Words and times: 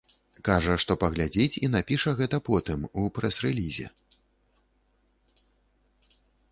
Кажа, 0.47 0.73
што 0.83 0.95
паглядзіць 1.03 1.59
і 1.67 1.69
напіша 1.75 2.11
гэта 2.21 2.37
потым, 2.49 2.79
у 3.03 3.07
прэс-рэлізе. 3.19 3.87